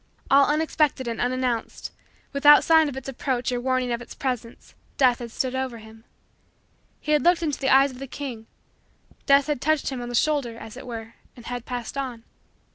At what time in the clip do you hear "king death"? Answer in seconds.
8.07-9.45